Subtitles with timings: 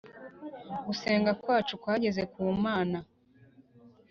[0.85, 2.97] gusenga kwacu kwageze ku Mana.